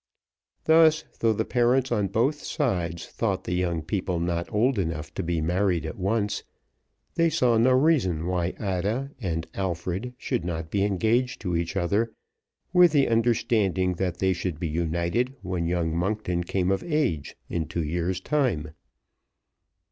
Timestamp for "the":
1.31-1.45, 3.43-3.53, 12.93-13.07